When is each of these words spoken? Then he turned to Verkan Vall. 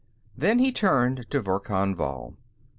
Then 0.35 0.57
he 0.57 0.71
turned 0.71 1.29
to 1.29 1.39
Verkan 1.41 1.93
Vall. 1.95 2.33